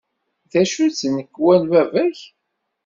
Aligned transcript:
D 0.51 0.53
acu-tt 0.61 0.99
tnekwa 1.07 1.55
n 1.61 1.63
baba-k? 1.71 2.17